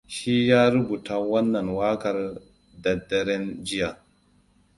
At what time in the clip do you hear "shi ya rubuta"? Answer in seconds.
0.15-1.17